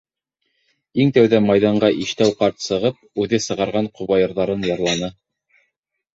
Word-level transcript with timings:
Иң 1.03 1.11
тәүҙә 1.17 1.41
майҙанға 1.47 1.91
Иштәү 2.05 2.31
ҡарт 2.39 2.65
сығып, 2.69 2.99
үҙе 3.25 3.41
сығарған 3.49 3.93
ҡобайырҙарын 4.01 4.67
йырланы. 4.73 5.13